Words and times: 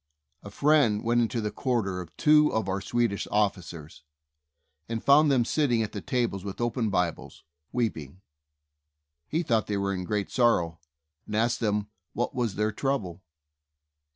A 0.41 0.49
friend 0.49 1.03
went 1.03 1.21
into 1.21 1.41
the 1.41 1.51
quarters 1.51 2.01
of 2.01 2.17
two 2.17 2.51
of 2.53 2.67
our 2.67 2.81
Swedish 2.81 3.27
officers, 3.29 4.01
and 4.89 5.03
found 5.03 5.29
them 5.29 5.45
sitting 5.45 5.83
at 5.83 5.91
the 5.91 6.01
tables 6.01 6.43
with 6.43 6.59
open 6.59 6.89
Bibles, 6.89 7.43
weeping. 7.71 8.19
He 9.27 9.43
thought 9.43 9.67
they 9.67 9.77
were 9.77 9.93
in 9.93 10.03
great 10.05 10.31
sorrow, 10.31 10.79
and 11.27 11.35
asked 11.35 11.59
them 11.59 11.85
what 12.13 12.33
was 12.33 12.55
their 12.55 12.71
trouble. 12.71 13.21